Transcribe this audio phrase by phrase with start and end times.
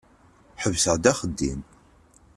[0.61, 1.61] Ḥebseɣ-d axeddim.